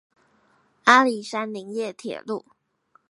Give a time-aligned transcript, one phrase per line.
[0.85, 2.43] 阿里山林業鐵路